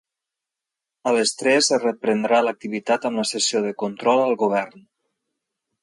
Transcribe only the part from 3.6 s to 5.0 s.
de control al govern.